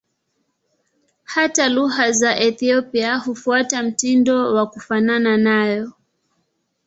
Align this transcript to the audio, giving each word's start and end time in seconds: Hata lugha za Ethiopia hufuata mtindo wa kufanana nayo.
Hata 1.23 1.69
lugha 1.69 2.11
za 2.11 2.37
Ethiopia 2.39 3.17
hufuata 3.17 3.83
mtindo 3.83 4.53
wa 4.53 4.67
kufanana 4.67 5.37
nayo. 5.37 5.93